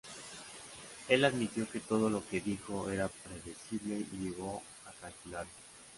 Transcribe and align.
Él 1.09 1.23
admitió 1.23 1.69
que 1.69 1.79
todo 1.79 2.09
lo 2.09 2.27
que 2.27 2.41
dijo 2.41 2.89
era 2.89 3.07
predecible 3.07 4.03
y 4.11 4.17
llegó 4.17 4.63
a 4.87 4.91
calcularse. 4.99 5.51